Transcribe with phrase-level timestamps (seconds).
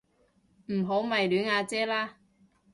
[0.65, 2.17] 唔好迷戀阿姐啦